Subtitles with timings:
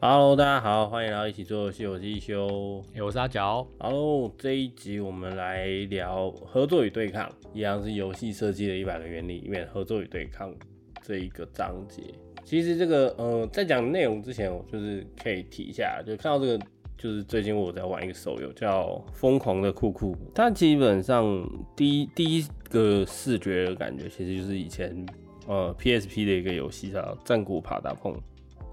[0.00, 2.80] Hello，大家好，欢迎来到一起做游戏，我是一休。
[2.94, 3.66] 欸我是阿角。
[3.80, 10.54] Hello，这一集我们来聊合作与对抗，一样是游戏设计的一百个原理里面合作与对抗
[11.02, 12.00] 这一个章节。
[12.44, 16.64] 其实这个呃，在讲内容之前，我就是可以提一下，就看到这个，
[16.96, 25.04] 就是最近我在玩一个手游叫《疯狂的酷酷》，它基本上第一第一个视觉的感觉，其实就是以前
[25.48, 28.12] 呃 PSP 的一个游戏叫《战鼓啪嗒碰》。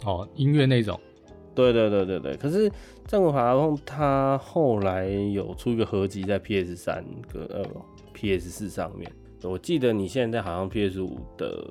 [0.05, 0.99] 哦，音乐那种。
[1.55, 2.69] 对对对对对，可是
[3.07, 7.65] 《战国法达碰》它后来有出一个合集在 PS 三跟呃
[8.13, 9.11] PS 四上面，
[9.43, 11.65] 我记得你现在好像 PS 五的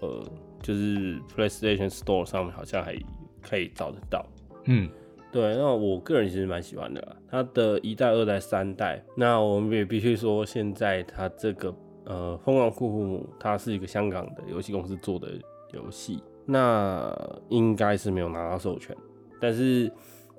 [0.00, 0.22] 呃
[0.60, 2.96] 就是 PlayStation Store 上面好像还
[3.40, 4.24] 可以找得到。
[4.64, 4.88] 嗯，
[5.32, 9.02] 对，那我个人其实蛮喜欢的啦，它的一代、二代、三代。
[9.16, 15.28] 那我们也必须说，现在它这个呃《疯狂酷酷姆》，它是一个香港的游戏公司做的
[15.72, 17.12] 游戏，那
[17.48, 18.96] 应该是没有拿到授权。
[19.42, 19.90] 但是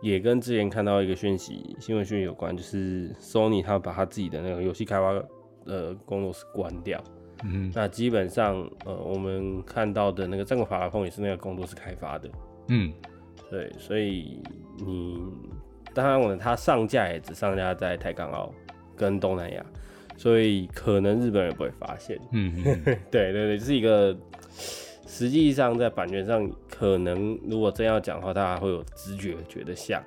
[0.01, 5.13] 也跟之前看到一个讯息新闻讯息有关，就是 Sony 他把他自己的那个游戏开发
[5.65, 7.03] 的工作室关掉。
[7.43, 12.29] 嗯那基本上呃我们看到的那个《战国法拉风》也是那个工作室开发的。
[12.69, 12.93] 嗯，
[13.49, 14.39] 对，所以
[14.77, 15.19] 你
[15.93, 18.53] 当然我它上架也只上架在台港澳
[18.95, 19.65] 跟东南亚，
[20.15, 22.17] 所以可能日本人不会发现。
[22.31, 24.17] 嗯嗯， 对对对，就是一个
[25.05, 30.01] 实际上在版权上，可能如果真要讲的话，大家会有直觉觉得像，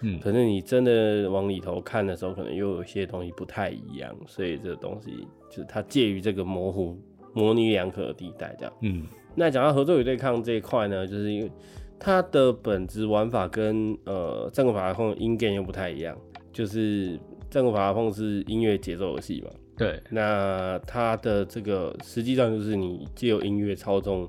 [0.00, 0.18] 嗯。
[0.20, 6.96] 可是你真的往里头看的时候，可能又有一些东西不太一样，所以这个东西就是它介于这个模糊、
[7.32, 8.72] 模棱两可的地带这样。
[8.80, 9.04] 嗯。
[9.34, 11.50] 那讲到合作与对抗这一块呢，就是因为
[11.98, 16.16] 它的本质玩法跟呃战国法拉碰 in game 又不太一样，
[16.52, 17.18] 就是
[17.50, 24.26] 战国法拉碰是音乐节奏游戏嘛，对，那它的这个实际上就是你借由音乐操纵，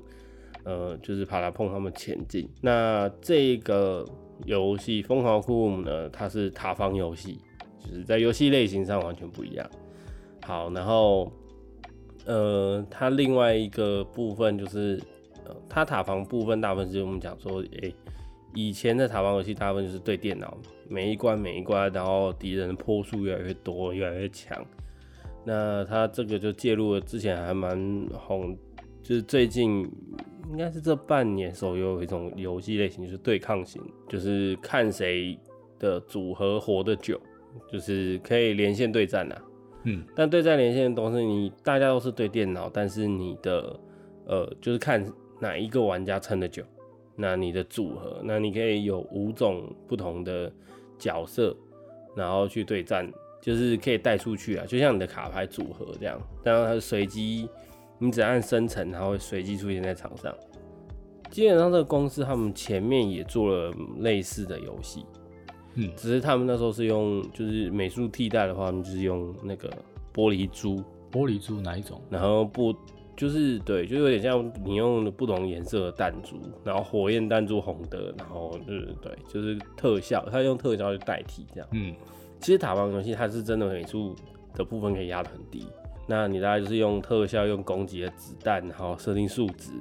[0.62, 2.46] 呃，就是帕拉碰他们前进。
[2.60, 4.04] 那这个
[4.44, 7.38] 游戏《疯狂酷姆》呢，它是塔防游戏，
[7.78, 9.66] 就是在游戏类型上完全不一样。
[10.44, 11.32] 好，然后
[12.26, 15.00] 呃，它另外一个部分就是，
[15.46, 17.94] 呃，它塔防部分大部分是我们讲说，诶、
[18.54, 20.58] 以前的塔防游戏大部分就是对电脑，
[20.90, 24.62] 每一关每一关，然后敌人的波数越来越多，越来越强。
[25.48, 28.54] 那他这个就介入了之前还蛮红，
[29.02, 29.80] 就是最近
[30.50, 35.38] 应该是这半年手游有一种游戏类型，就是对抗型，就是看谁
[35.78, 37.18] 的组合活得久，
[37.72, 39.42] 就是可以连线对战啊。
[39.84, 43.80] 嗯但对战连线的东西，你大家都是对电脑，但是你的
[44.26, 45.02] 呃，就是看
[45.40, 46.62] 哪一个玩家撑得久，
[47.16, 50.52] 那你的组合，那你可以有五种不同的
[50.98, 51.56] 角色，
[52.14, 53.10] 然后去对战，
[53.40, 57.48] 就是可以带出去啊，就像你的卡牌组合这样，当然它是随机，
[57.98, 60.34] 你只按生成，它会随机出现在场上。
[61.30, 65.04] 基本上这个公司他们前面也做了类似的游戏，
[65.74, 69.68] 嗯只是他们那时候是用就是美术替代的话，他们就是用那个
[70.14, 70.82] 玻璃珠，
[71.12, 72.00] 玻璃珠哪一种？
[72.08, 72.74] 然后不
[73.14, 81.68] 就是对，就有点像你用不同颜色的弹珠，然后火焰弹珠红的，然后就是对，就是特效，它用特效去代替这样。
[81.72, 81.94] 嗯
[82.40, 84.14] 其实塔防游戏它是真的美术
[84.54, 85.66] 的部分可以压得很低，
[86.06, 89.72] 那你大概就是用特效、用攻击的子弹，然后设定数值，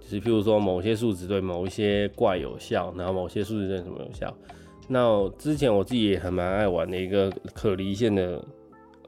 [0.00, 4.34] 就是譬如说某些数值对某一些怪有效，然后某些数值对什么有效。
[4.88, 8.44] 那之前我自己也很蛮爱玩的一个可离线的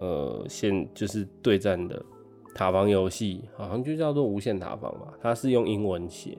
[0.01, 2.03] 呃线，就是对战的
[2.55, 6.39] 塔防游戏，好像就叫做无限塔防吧，它是用英文写，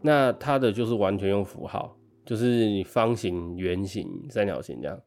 [0.00, 4.98] 那它的就是完全用符号，就是方形、圆形、三角形这样。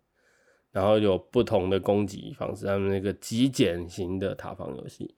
[0.78, 5.12] 然后有不同的攻击方式，他们那个极简型的塔防游戏。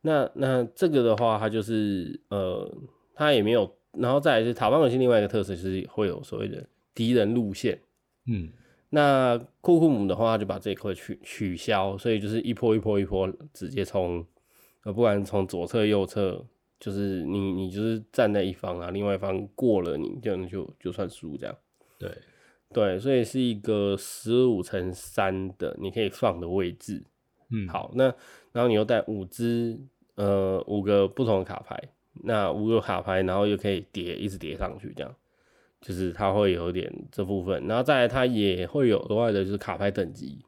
[0.00, 2.68] 那那这个的话，它就是呃，
[3.14, 7.78] 它也没有，然后再来是塔防游戏另外一个特色就是会有所谓的敌人路线。
[8.26, 8.50] 嗯
[8.90, 14.26] 那库库姆的话，它就把这一块取取消，所以就是一波一波一波直接从
[14.82, 16.44] 呃，不管从左侧右侧，
[16.80, 21.56] 就是你你就是站在一方啊，另外一方过了你，这样就就算输这样。
[21.96, 22.10] 对，
[22.72, 27.04] 对，所以是一个十五乘三的你可以放的位置。
[27.50, 28.04] 嗯好，那
[28.52, 29.78] 然后你又带五只
[30.16, 31.80] 呃五个不同的卡牌，
[32.24, 35.14] 那五个卡牌，然后又可以叠一直叠上去，这样
[35.80, 40.44] 就是它会有点这部分，然后再来它也会有额外的就是卡牌等级。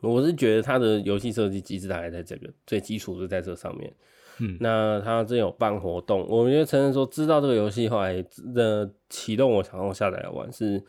[0.00, 3.92] 我是觉得它的游戏设计机制大概在这个最基础是在这上面。
[4.40, 8.24] 嗯那它真有办活动，我们就承认说知道这个游戏后来
[8.54, 10.80] 的启动，我想要下载来玩是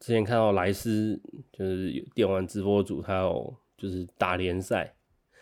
[0.00, 1.20] 之前看到莱斯
[1.52, 4.92] 就是有电玩直播组，他有就是打联赛，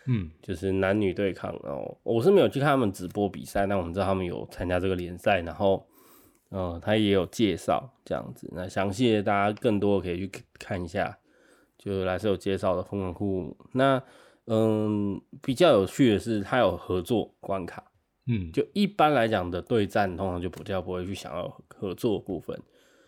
[0.05, 1.51] 嗯就是男女对抗。
[1.63, 5.87] 然后我是没有去看他们直播比赛，但我们知道他们有参加这个联赛，然后
[6.49, 8.47] 呃，他也有介绍这样子。
[8.53, 11.17] 那详细的大家更多可以去看一下，
[11.77, 13.57] 就来是有介绍的疯狂库姆。
[13.71, 14.03] 那
[14.47, 17.91] 嗯，比较有趣的是，他有合作关卡。
[18.25, 22.59] 嗯，就一般来讲的对战，通常就不叫不会去想要合作部分。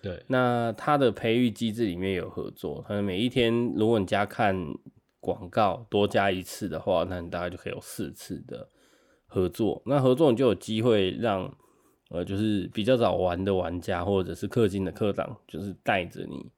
[0.01, 4.55] 对，那它的培育机制里面有合作，可能每一天如果你加看
[5.19, 8.67] 广告多加一次的话，那你大概就可以有四次的
[9.27, 9.81] 合作。
[9.85, 11.55] 那合作你就有机会让
[12.09, 16.51] 呃，就是比较早玩的玩家或者是氪金的课长，就是带着你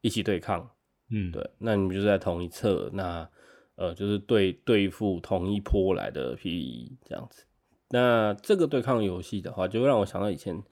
[0.00, 0.70] 一起对抗。
[1.10, 3.28] 嗯，对，那你们就在同一侧，那
[3.76, 7.44] 呃，就是对对付同一波来的 PVE 这样子。
[7.90, 10.62] 那这个对抗游戏的话，就会让我想到以前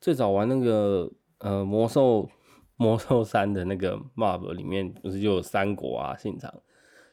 [0.00, 2.28] 最早玩那个呃魔兽
[2.76, 6.52] 魔兽三的那个 MOP 里面，不是就有三国啊现场，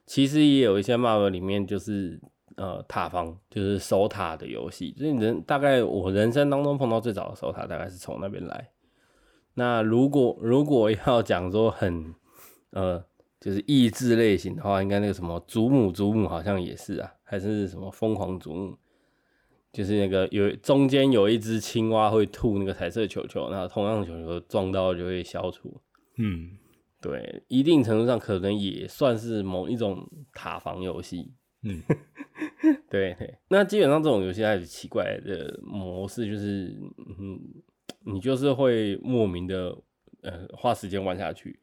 [0.06, 2.20] 其实也有一些 MOP 里面就是
[2.58, 4.94] 呃塔防，就是守塔的游戏。
[4.98, 8.72] 所以人大概我人生当中碰到最早的守塔，大概是从那边来。
[9.54, 12.14] 那如果如果要讲说很
[12.72, 13.02] 呃
[13.40, 18.78] 就是益智类型的话，应该那个什么祖母祖母好像也是啊，还是什么疯狂祖母。
[19.74, 25.82] 就是那个有中间有一只青蛙会吐那个彩色球球，那同样的球球撞到就会消除。
[26.20, 26.52] 嗯，
[27.02, 31.34] 对，一定程度上可能也算是某一种塔防游戏。
[31.64, 31.82] 嗯，
[32.88, 33.36] 对对。
[33.50, 36.78] 那基本上这种游戏它有奇怪的模式，就是
[37.20, 37.40] 嗯，
[38.06, 39.76] 你就是会莫名的
[40.22, 41.60] 呃花时间玩下去。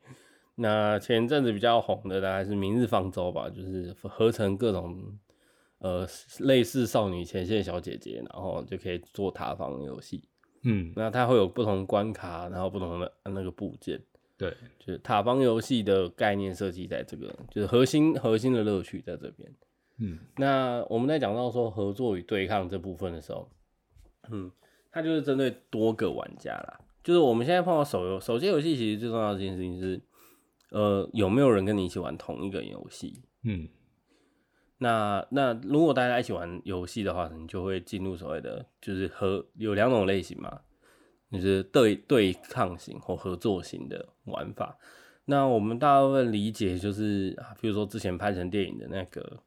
[0.57, 5.17] 那前阵子比较红的大概是《明日方舟》吧，就是合成各种。
[5.81, 6.07] 呃，
[6.41, 10.23] 类似少女前线小姐姐，然后就可以做塔防游戏。
[10.63, 13.99] 嗯，那它会有不同关卡，然后不同的那个部件。
[14.37, 19.51] 对，就是塔防游戏的概念设计在这个，就是核心核心的乐趣在这边。
[19.99, 23.51] 嗯，那我们在讲到说合作与对抗这部分的时候，
[24.31, 24.51] 嗯，
[24.91, 26.79] 它就是针对多个玩家啦。
[27.03, 29.99] 就是我们现在碰到手游手机游戏，其实最重要的一件事情是，
[30.73, 33.23] 呃，有没有人跟你一起玩同一个游戏？
[33.45, 33.67] 嗯。
[34.83, 40.61] 那那如果大家一起玩游戏的话，你就会进入所谓的就是和有两种类型嘛，
[41.31, 44.79] 就是对对抗型或合作型的玩法。
[45.27, 49.43] 那我们大部分理解就是啊，比如说之前拍成电影的那个，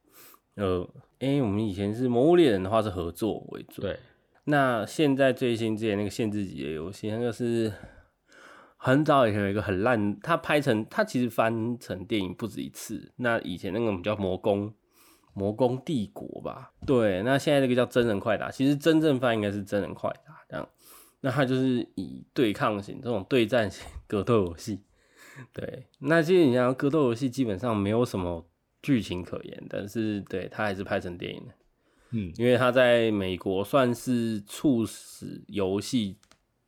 [0.53, 0.87] 呃，
[1.17, 3.81] 哎，我们以前是《魔物猎人》的话是合作为主。
[3.81, 3.97] 对。
[4.43, 7.73] 那现在最新之前那个限制级的游戏，那个是
[8.77, 13.11] 很早以前有一个很烂，它拍成它其实翻成电影不止一次。
[13.15, 14.71] 那以前那个我们叫魔宫。
[15.33, 20.69] 魔宫帝国吧，对，那现在这个叫真人快打，其实真正翻应该是真人快打这样，
[21.21, 24.81] 那它就是以对抗型这种对战型 格斗游戏，
[25.51, 28.47] 对，那其实你像格斗游戏基本上没有什么
[28.81, 31.53] 剧情可言，但是对它还是拍成电影的，
[32.11, 36.19] 嗯，因为它在美国算是促使游戏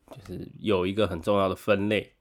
[0.09, 2.14] 就是有一个很重要的分类。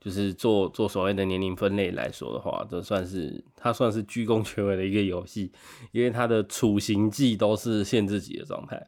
[0.00, 5.50] 就是做做所谓的年龄分类来说的话，这算是它算是居功全伟的一个游戏，
[5.90, 8.86] 因为它的处刑技都是限制级的状态。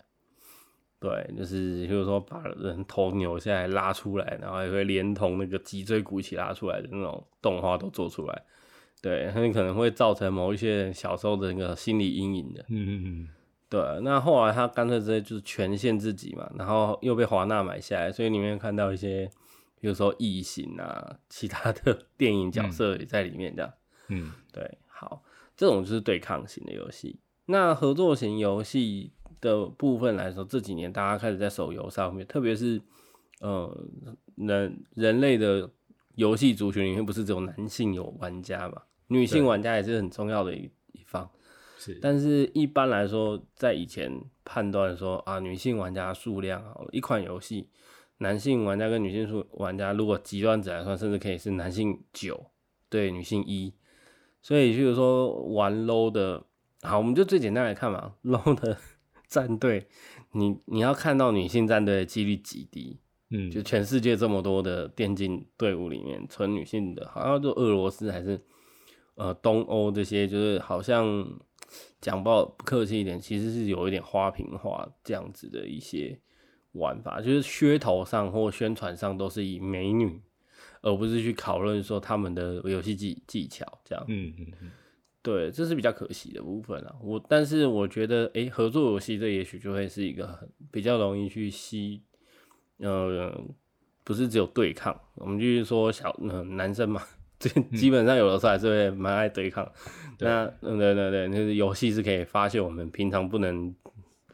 [1.00, 8.42] 对，就是就是说把人头扭下来拉出来，然后也会连同那个脊椎骨一起拉出来的那种动画都做出来。
[9.02, 12.64] 对，很可能会造成某一些人小时候的那个心理阴影的。
[12.68, 13.28] 嗯嗯嗯。
[13.68, 19.28] 对，那后来他干脆直接就是全限制级嘛，然后又被华纳买下来，所以里面看到一些。
[19.80, 23.72] 比如说异形啊，其他的 电影角色也在里面，这样。
[24.08, 25.22] 嗯，对，好，
[25.56, 27.18] 这种就是对抗型的游戏。
[27.46, 32.80] 那合作型游戏的部分来说，这几年大家开始在手游上面，特别是
[33.40, 33.84] 呃
[34.36, 35.70] 人人类的
[36.16, 38.82] 游戏族群里面，不是只有男性有玩家嘛？
[39.06, 41.28] 女性玩家也是很重要的一一方。
[41.78, 44.12] 是，但是一般来说，在以前
[44.44, 47.68] 判断说啊，女性玩家数量好，一款游戏。
[48.22, 52.50] 男性玩家跟女性数玩家，如果极端值来算，甚至可以是男性九
[52.90, 53.72] 对女性一，
[54.42, 56.44] 所以就是说玩 low 的，
[56.82, 58.76] 好，我们就最简单来看嘛， low 的
[59.26, 59.86] 战队，
[60.32, 63.00] 你你要看到女性战队的几率极低，
[63.30, 68.38] 嗯，就全世界这么多的电竞队伍里面，纯女性的，好像就俄罗斯还是
[69.14, 71.26] 呃东欧这些，就是好像
[72.02, 76.20] 讲不不客气一点，其实是有一点花瓶化这样子的一些。
[76.72, 80.20] 玩法就是噱头上或宣传上都是以美女，
[80.82, 84.04] 而不是去讨论说他们的游戏技技巧这样。
[84.06, 84.70] 嗯嗯嗯，
[85.20, 86.94] 对，这是比较可惜的部分啊。
[87.02, 92.02] 我但是我觉得，哎，合作游戏这也许就会是一个很比较容易去吸，
[92.78, 93.36] 呃，
[94.04, 94.96] 不是只有对抗。
[95.16, 97.02] 我们就是说小嗯男生嘛，
[97.38, 99.68] 这基本上有的时候还是会蛮爱对抗。
[100.20, 103.74] 那嗯对对对，就是游戏是可以发现我们平常不能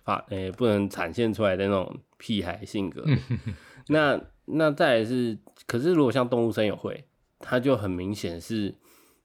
[0.05, 1.99] 发，诶不能展现出来的那种。
[2.19, 3.05] 屁孩性格，
[3.89, 7.05] 那那再来是，可是如果像动物森友会，
[7.39, 8.75] 它就很明显是，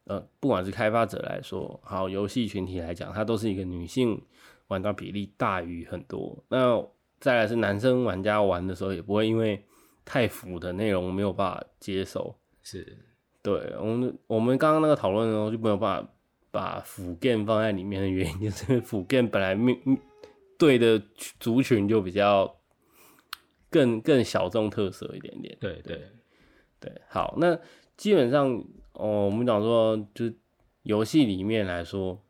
[0.05, 4.21] 呃，不管是开发者来说，好游戏群体来讲，它都是一个女性
[4.67, 6.43] 玩家比例大于很多。
[6.49, 6.83] 那
[7.19, 9.63] 再来是男生玩家玩的时候，也不会因为
[10.03, 12.35] 太腐的内容没有办法接受。
[12.63, 12.97] 是，
[13.41, 16.09] 对我们我们刚刚那个讨论的时候，就没有办法
[16.51, 19.77] 把腐 game 放在里面的原因，就是腐 game 本来面
[20.57, 21.01] 对的
[21.39, 22.51] 族群就比较
[23.71, 25.57] 更更小众特色一点点。
[25.59, 25.99] 对对
[26.79, 27.59] 对，好，那
[27.97, 28.63] 基本上
[28.93, 30.35] 哦，我们讲说，就是
[30.83, 32.23] 游戏里面来说，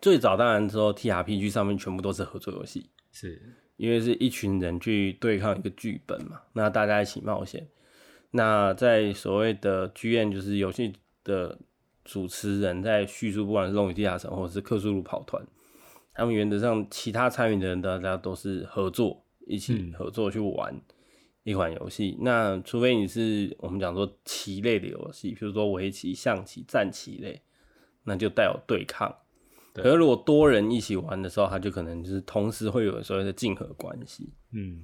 [0.00, 3.40] 最早当然说 T R P G 上面全部都是合作游戏，是。
[3.76, 7.66] 因为是一群人去对抗一个剧本嘛，那大家一起冒险。
[8.30, 10.92] 那在所谓的剧院，就是游戏
[11.24, 11.58] 的
[12.04, 15.42] 主持人在叙述，不管是《龙与地下城》或者是《克苏鲁跑团》，
[16.14, 20.74] 他们原则上其他参与的人，大家都是合作，一起合作去玩
[21.42, 22.16] 一款游戏。
[22.20, 27.42] 那除非你是我们讲说棋类的游戏，比如说围棋、象棋、战棋类，
[28.04, 29.14] 那就带有对抗。
[29.74, 34.32] 可是如果多人一起玩的时候，他就可能就是同时会有所谓的竞合关系。
[34.52, 34.82] 嗯，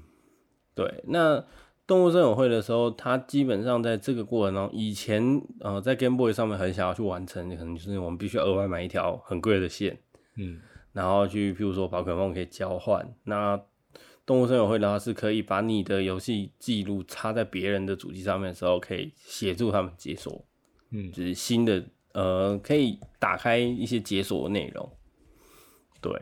[0.74, 1.04] 对。
[1.06, 1.44] 那
[1.86, 9.96] 动物森友会的时候，它基本上在这个过程中，以前呃在 Game Boy 上面很想要去完成，可能就是我们必须额外买一条很贵的线，
[10.36, 10.60] 嗯，
[10.92, 13.14] 然后去譬如说宝可梦可以交换。
[13.24, 13.60] 那
[14.24, 20.44] 动物森友会的话，是可以把你的游戏记录插在别人的主机上面的时候，可以协助他们解锁，
[20.90, 21.84] 嗯，就是新的。
[22.12, 24.92] 呃，可以打开一些解锁的内容，
[26.00, 26.12] 对，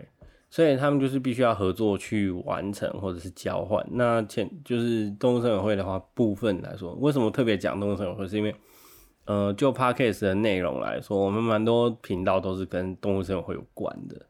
[0.51, 3.83] 所以他们就是必须要合作去完成或者是交换。
[3.93, 8.29] 那前就是动物森友会的话，部分来说，为什么特别讲动物森友会？
[8.29, 8.55] 是因为，
[9.25, 14.27] 呃，就 podcast 的内容来说，我们蛮多频道都是跟动物森友会有关的，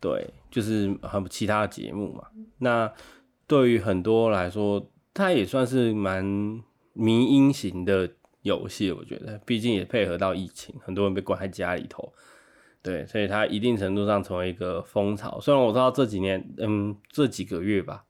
[0.00, 2.24] 对，就是很其他节目嘛。
[2.58, 2.92] 那
[3.46, 6.24] 对于很多来说，它也算是蛮
[6.92, 8.10] 迷因型的。
[8.42, 12.10] 游戏我觉得，毕竟也配合到疫情，很多人被关在家里头，
[12.80, 15.38] 对，所以它一定程度上成为一个风潮。
[15.40, 18.04] 虽然我知道这几年，嗯，这几个月吧，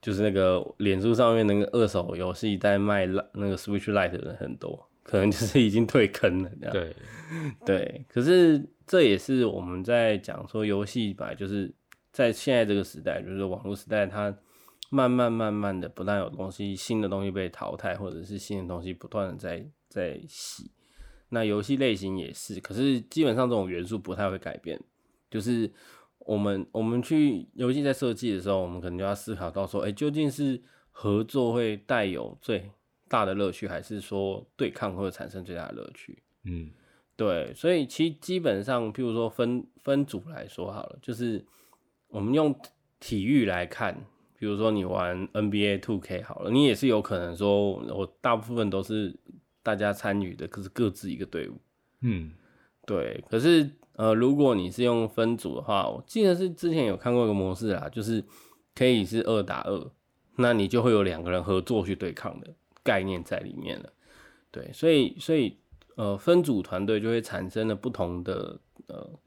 [0.00, 6.50] 就是那个脸书上面那个二手游戏在卖那个 Switch Lite 的人很多，可能就是已经退坑了。
[6.70, 6.94] 对，
[7.64, 8.04] 对。
[8.08, 11.74] 可是这也是我们在讲说，游戏吧，就是
[12.12, 14.36] 在现在这个时代，就是网络时代，它。
[14.90, 20.70] 慢慢慢慢的，不但有东西新的东西被淘汰，或者是新的东西不断的在在洗，
[21.30, 22.60] 那游戏类型也是。
[22.60, 24.80] 可是基本上这种元素不太会改变，
[25.28, 25.68] 就是
[26.18, 32.70] 我们我们去游戏在设计的时候，我们可能就要思考到说，哎，究竟是合作会带有最
[33.08, 36.22] 大的乐趣，还是说对抗会产生最大的乐趣？
[36.44, 36.70] 嗯，
[37.16, 37.52] 对。
[37.54, 41.44] 所以其实基本上，譬如说分分组来说好了，就是
[42.08, 42.54] 我们用
[43.00, 44.04] 体育来看。
[44.36, 49.14] 比如说你玩 NBA Two K 好了，你也是有可能说，我大部分都是
[49.62, 51.58] 大家参与的，可是各自一个队伍。
[52.00, 52.32] 嗯，
[52.84, 53.24] 对。
[53.30, 58.22] 可是呃，如果你是用分组的话，我记得是之前有看过一个模式啊，就是
[58.74, 59.90] 可以是二打二，
[60.36, 63.90] 那你就会有两个人合作去对抗的概念在里面了。
[64.50, 65.56] 对，所以所以
[65.96, 69.18] 呃，分组团队就会产生了不同的呃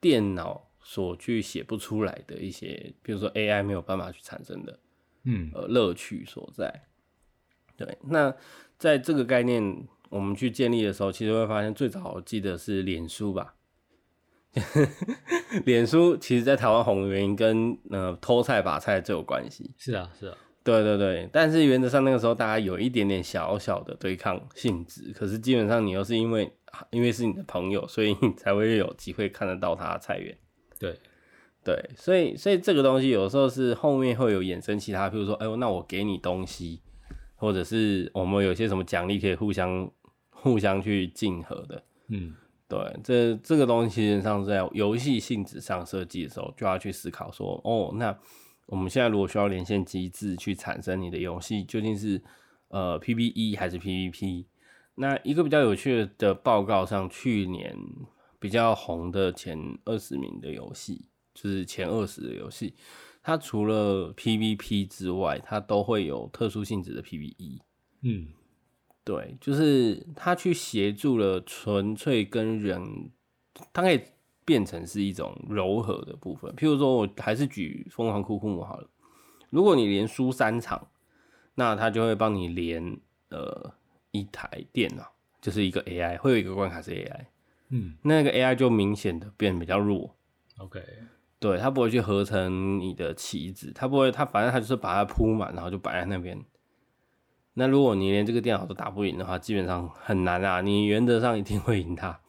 [0.00, 0.66] 电脑。
[0.82, 4.80] 所去写不出来的一些，比如说 AI 没有办法去产生的，
[5.24, 6.86] 嗯，呃，乐趣所在。
[7.76, 8.34] 对，那
[8.78, 13.54] 在这个概念我们去建立的时候，其实会发现最早我记得是脸书吧。
[15.66, 19.70] 脸书其实，在台湾红的原因跟呃偷菜把菜最有关系。
[19.76, 21.28] 是啊，是啊，对对对。
[21.32, 26.52] 但是原则上那个时候大家有一点点小小的对抗性质，可是基本上你又是因为
[26.90, 30.36] 因为是你的朋友，所以你才会有机会看得到他的菜园。
[30.78, 30.98] 对，
[31.64, 36.80] 对，所以所以这个东西有时候是后面会有衍生其他，比如说，哎呦，那我给你东西，
[37.34, 39.90] 或者是我们有些什么奖励可以互相
[40.30, 42.34] 互相去竞合的，嗯，
[42.66, 48.16] 对，这这个东西实际上在游戏性质上设计的时候，就要去思考说，哦，那
[48.70, 52.22] 我们现在如果需要连线机制去产生你的游戏，究竟是
[52.68, 54.46] 呃 PVE 还是 PVP？
[54.94, 57.76] 那一个比较有趣的报告上，去年。
[58.42, 62.74] 比较红的前二十名的游戏，就是前二十的游戏，
[63.22, 67.58] 它除了 PVP 之外，它都会有特殊性质的 PVE。
[68.00, 68.28] 嗯，
[69.04, 73.10] 对，就是它去协助了纯粹跟人，
[73.74, 74.00] 它可以
[74.50, 76.52] 变成是一种柔和的部分。
[76.56, 78.88] 譬如说，我还是举疯狂酷酷姆好了，
[79.50, 80.88] 如果你连输三场，
[81.54, 83.72] 那他就会帮你连呃
[84.10, 87.26] 一台电脑，就是一个 AI，会有一个关卡是 AI。
[87.68, 90.16] 嗯，那个 AI 就明显的变比较弱。
[90.58, 90.82] OK，
[91.38, 96.44] 对，它不会去合成你的棋子，它不会，它反正它就是把它铺满，然后就摆在那边，
[97.54, 100.60] 那如果你连这个电脑都打不赢的话，基本上很难啊。
[100.60, 102.20] 你原则上一定会赢他，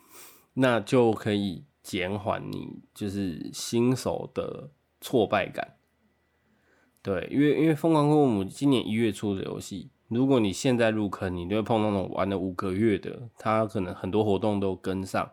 [0.53, 4.69] 那就可以减缓你就是新手的
[4.99, 5.75] 挫败感。
[7.01, 15.31] 对，因为因为疯狂克姆今年一月出的游戏，如果你现在入坑，你就会碰到那种玩了五个月的，他可能很多活动都跟上，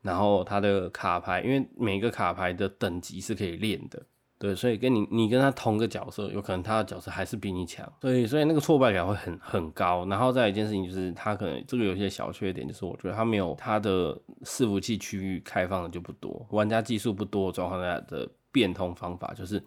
[0.00, 4.06] 然后他的卡牌，因为每个卡牌的等级是可以练的，
[4.42, 10.04] 对，所以跟你你跟他同个角色，有可能他的角色还是比你强，所以所以那个挫败感会很很高。
[10.06, 19.62] 然后再一件事情就是，他可能这个游戏的小缺点就是，我觉得他没有他的伺服器区域开放的就不多，玩家技术不多状况下的变通方法就是。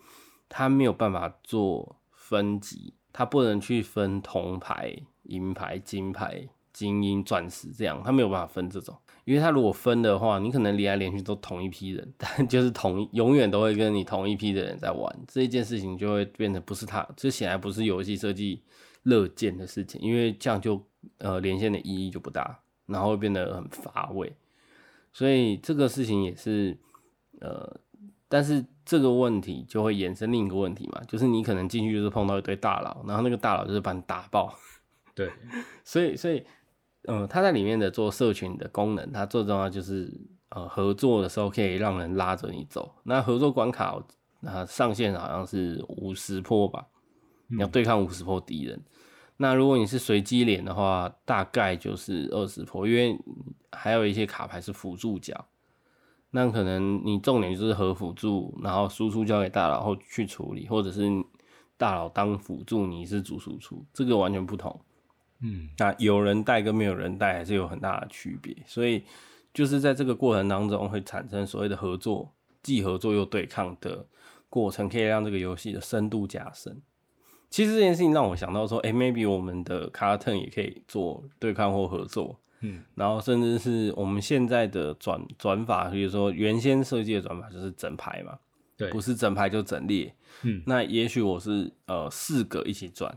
[0.47, 18.61] 他没有办法做分级，他不能去分铜牌、银牌、金牌、精英、钻石这样，他没有办法分这种，因为他如果分的话，你可能连来连去都同一批人， 但就是同永远都会跟你同一批的人在玩，这一件事情就会变得不是他，这显然不是游戏设计
[19.03, 20.85] 乐见的事情，因为这样就
[21.19, 24.35] 呃连线的意义就不大，然后会变得很乏味，
[25.13, 26.77] 所以这个事情也是
[27.39, 27.79] 呃。
[28.27, 34.53] 但是这个问题就会衍生另一个问题嘛，就是你可能进去就是碰到一堆大佬，然后那个大佬就是把你打爆。
[35.13, 35.31] 对，
[35.85, 36.43] 所以所以，
[37.07, 40.11] 嗯，他在里面的做社群的功能，它最重要就是
[40.49, 42.95] 呃合作的时候可以让人拉着你走。
[43.03, 43.95] 那合作关卡
[44.41, 46.87] 那上限好像是五十破吧，
[47.47, 48.83] 你要对抗五十破敌人。
[49.37, 53.19] 那如果你是随机连的话，大概就是二十破，因为
[53.71, 55.45] 还有一些卡牌是辅助角。
[56.31, 61.09] 那可能你重点就是和辅助，然后输出交给大佬后去处理，或者是
[61.77, 64.79] 大佬当辅助，你是主输出，这个完全不同。
[65.41, 69.03] 嗯，那有人带跟没有人带还是有很大的区别，所以
[69.53, 72.33] 就是在这个过程当中会产生所谓的合作，
[72.63, 74.05] 既合作又对抗的
[74.49, 76.81] 过程，可以让这个游戏的深度加深。
[77.49, 82.39] 其实这件事情让我想到说，哎，maybe 我们的卡特也可以做对抗或合作。
[82.61, 88.39] 嗯，然后甚至是我们现在的转转法，比如说原先设计的转法就是整排嘛，
[88.75, 90.13] 对，不是整排就整列。
[90.41, 93.15] 嗯，那也许我是呃四个一起转，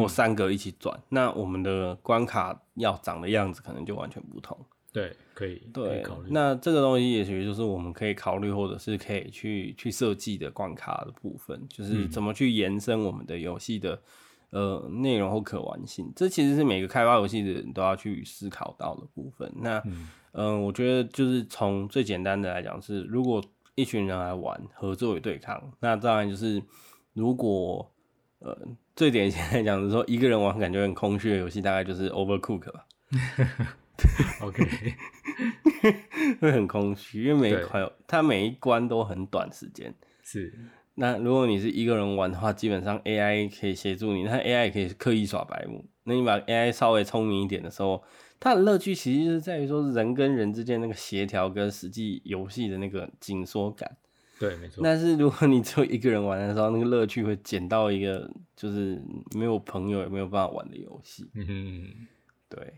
[0.00, 4.56] 或三个一起转，那我们的关卡要长的样子可能就完全不同。
[4.92, 6.28] 对，可以，对，考虑。
[6.30, 14.00] 那这个东西也许就是我们可以考虑，或者是可以去去设计的关卡的部分，就是怎么去延伸我们的游戏的。
[14.52, 19.48] 呃，内容或可玩性，这其实是每个开发游戏的人都要去思考到的部分。
[19.54, 19.80] 那，
[20.32, 23.40] 嗯，我觉得就是从最简单的来讲，是如果
[23.76, 26.60] 一群人来玩，合作与对抗，那当然就是
[27.12, 27.88] 如果
[28.40, 28.56] 呃
[28.94, 32.86] 最典型来讲是说一个人玩感觉很空虚的游戏，大概就是 Overcook 吧。
[34.42, 34.64] OK，
[36.40, 39.94] 会很空虚，因为每一关它每一关都很短时间。
[40.22, 40.52] 是。
[40.94, 45.84] 那如果你是一个人玩的话，基本上 AI 可以协助你，那 AI 也可以刻意耍白目。
[46.04, 48.02] 那你把 AI 稍微聪明一点的时候，
[48.38, 53.96] 它的乐趣其实就是在于说人跟人之间那个协调跟实际游戏的那个紧缩感。
[54.40, 54.82] 对，没错。
[54.82, 58.26] 但是如果你只有一个人玩的时候，那个乐趣会减到一个
[58.56, 58.98] 就是
[59.36, 61.28] 没有朋友也没有办法玩的游戏。
[61.34, 62.06] 嗯哼，
[62.48, 62.72] 对。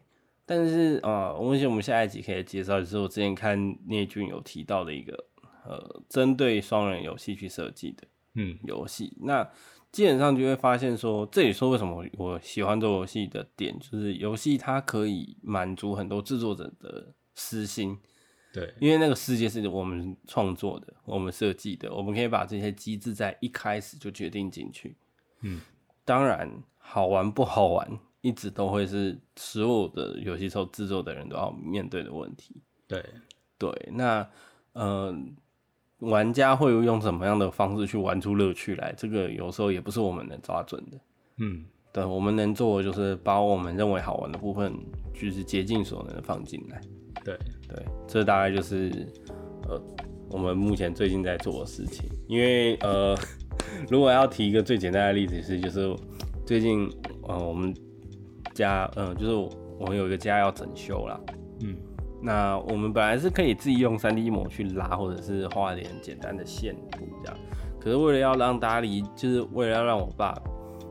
[0.45, 5.13] 但是啊，我想我们下一集可以介绍，就是我之前看聂俊有提到的一个
[5.65, 8.03] 呃，针对双人游戏去设计的。
[8.35, 9.49] 嗯，游戏那
[9.93, 17.97] 基本上就会发现说，这里说为什么我喜欢做游戏的点，就是游戏它可以满足很多制作者的私心。
[18.53, 24.97] 对，因为那个世界是我们创作的，我们设计的，我们可以把这些机制在一开始就决定进去。
[25.41, 25.61] 嗯，
[26.05, 32.57] 当然好玩不好玩，一直都会是所有的游戏受制作的人都要面对的问题。
[32.87, 33.05] 对，
[33.59, 34.29] 对，那
[34.75, 35.35] 嗯。
[36.03, 38.93] 玩家会用什么样的方式去玩出乐趣来？
[38.97, 40.99] 这个有时候也不是我们能抓准的。
[41.37, 44.75] 嗯，对，我们能做的就是把我们认为好玩的部分，
[45.15, 46.81] 就是竭尽所能的放进来。
[47.25, 48.91] 对对，这大概就是
[49.69, 49.81] 呃
[50.31, 52.09] 我们目前最近在做的事情。
[52.29, 53.17] 因为呃，
[53.91, 55.95] 如果要提一个最简单的例子是，就是
[56.47, 56.91] 最近
[57.29, 57.75] 呃我们
[58.55, 59.35] 家嗯就是
[59.79, 61.21] 我们有一个家要整修啦。
[61.61, 61.77] 嗯。
[62.25, 67.37] 那我们本来是可以自己用三 D 模去拉，或者是画点简单的线图这样。
[67.81, 70.33] 可是为了要让大家理，就是为了要让我爸，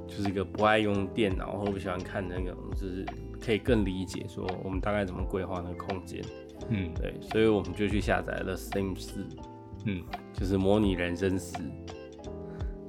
[0.05, 3.05] 就是一个不爱用电脑或不喜欢看那种，就是
[3.43, 6.23] 可以更理解说我们大概怎么规划那个空间。
[6.69, 9.25] 嗯，对，所以我们就去下载了 Sim 四，
[9.85, 11.57] 嗯，就是模拟人生四，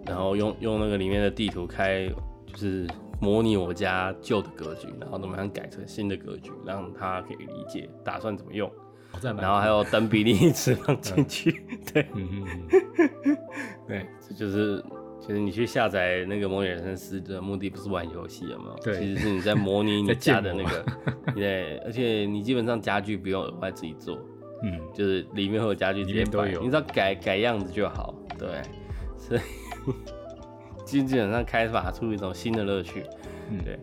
[0.06, 2.08] 然后用用那个里面的地图开，
[2.46, 2.86] 就是。
[3.20, 8.68] 模拟我家旧的格局，然后怎么样改成新的格局，让他可以理解打算怎么用。
[9.22, 12.04] 然后还有等比例尺放进去，对，
[13.86, 14.84] 对，这就是
[15.24, 18.76] 其实你去下载那个《模拟人生四》的目的不是玩游戏，有没有？
[18.82, 20.84] 对其实是你在模拟你 家的那个，
[21.32, 24.18] 对，而且你基本上家具不用额外自己做，
[24.64, 28.48] 嗯，就是里面会有家具直接都有你只要改改样子就好，对，
[29.16, 29.40] 所以
[30.84, 33.04] 基基本上开发出一种新的乐趣，
[33.48, 33.78] 嗯对，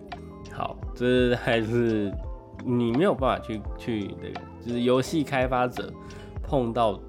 [0.52, 2.12] 好，这还是
[2.66, 5.90] 你没有办法去去那个，就是游戏开发者
[6.44, 7.00] 碰到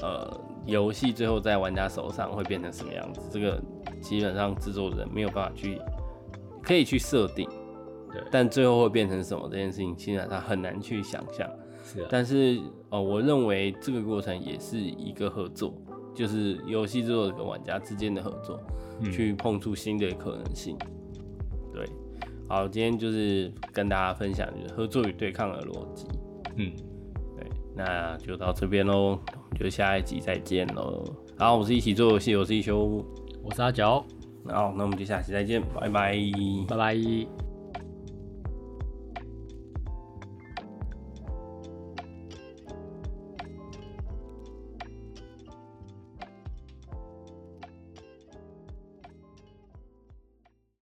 [0.00, 3.62] 呃游戏最后在玩家手上会变成什么样子，这个
[4.04, 5.80] 基本上制作人没有办法去
[6.62, 7.48] 可以去设定，
[8.12, 11.48] 对，但最后会变成什么这件事情，基本上很难去想象。
[11.82, 15.74] 是啊，但是呃，我认为这个过程也是一个合作，
[16.14, 18.60] 就是游戏制作者跟玩家之间的合作，
[19.00, 20.76] 嗯去碰触新的可能性。
[21.72, 21.84] 对，
[22.48, 26.06] 好，今天就是跟大家分享就是合作与对抗的逻辑。
[26.56, 26.72] 嗯，
[27.36, 31.04] 对，那就到这边喽，我们就下一集再见喽。
[31.36, 33.04] 好，我是一起做游戏，我是一休，
[33.44, 34.04] 我是阿角，
[34.48, 36.16] 好，那我们就下期再见，拜拜。
[36.66, 37.43] 拜拜。